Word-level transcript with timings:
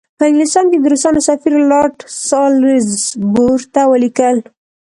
په 0.19 0.23
انګلستان 0.29 0.65
کې 0.71 0.77
د 0.79 0.85
روسانو 0.93 1.21
سفیر 1.29 1.53
لارډ 1.71 1.97
سالیزبوري 2.29 3.65
ته 3.73 3.81
ولیکل. 3.91 4.37